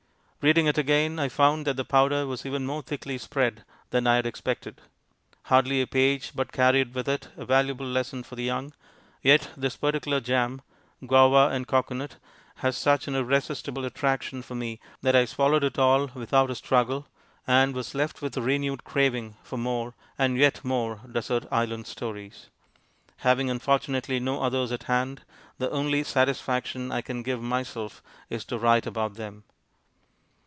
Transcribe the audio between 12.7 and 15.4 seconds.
such an irresistible attraction for me that I